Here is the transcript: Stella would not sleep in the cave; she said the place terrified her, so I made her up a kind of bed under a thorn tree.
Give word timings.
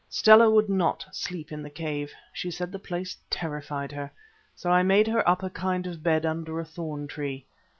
Stella 0.09 0.49
would 0.49 0.67
not 0.67 1.05
sleep 1.11 1.51
in 1.51 1.61
the 1.61 1.69
cave; 1.69 2.11
she 2.33 2.49
said 2.49 2.71
the 2.71 2.79
place 2.79 3.15
terrified 3.29 3.91
her, 3.91 4.09
so 4.55 4.71
I 4.71 4.81
made 4.81 5.05
her 5.05 5.29
up 5.29 5.43
a 5.43 5.49
kind 5.51 5.85
of 5.85 6.01
bed 6.01 6.25
under 6.25 6.59
a 6.59 6.65
thorn 6.65 7.05
tree. 7.05 7.45